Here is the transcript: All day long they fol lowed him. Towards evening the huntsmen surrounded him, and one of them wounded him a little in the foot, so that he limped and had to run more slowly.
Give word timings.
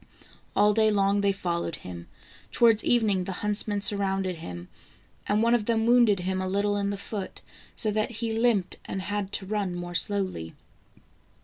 All 0.55 0.73
day 0.73 0.89
long 0.89 1.21
they 1.21 1.31
fol 1.31 1.61
lowed 1.61 1.75
him. 1.75 2.07
Towards 2.51 2.83
evening 2.83 3.25
the 3.25 3.33
huntsmen 3.45 3.81
surrounded 3.81 4.37
him, 4.37 4.67
and 5.27 5.43
one 5.43 5.53
of 5.53 5.65
them 5.65 5.85
wounded 5.85 6.21
him 6.21 6.41
a 6.41 6.47
little 6.49 6.75
in 6.75 6.89
the 6.89 6.97
foot, 6.97 7.41
so 7.75 7.91
that 7.91 8.09
he 8.09 8.35
limped 8.35 8.77
and 8.85 9.03
had 9.03 9.31
to 9.33 9.45
run 9.45 9.75
more 9.75 9.93
slowly. 9.93 10.55